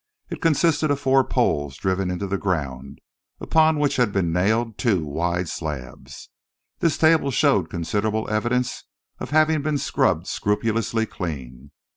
It 0.31 0.41
consisted 0.41 0.89
of 0.89 0.99
four 0.99 1.23
poles 1.23 1.77
driven 1.77 2.09
into 2.09 2.25
the 2.25 2.39
ground, 2.39 2.97
upon 3.39 3.77
which 3.77 3.97
had 3.97 4.11
been 4.11 4.33
nailed 4.33 4.79
two 4.79 5.05
wide 5.05 5.47
slabs. 5.47 6.31
This 6.79 6.97
table 6.97 7.29
showed 7.29 7.69
considerable 7.69 8.27
evidence 8.27 8.83
of 9.19 9.29
having 9.29 9.61
been 9.61 9.77
scrubbed 9.77 10.25
scrupulously 10.25 11.05
clean. 11.05 11.69